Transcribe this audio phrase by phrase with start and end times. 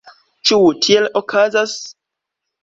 [0.49, 1.77] Ĉu tiel okazas?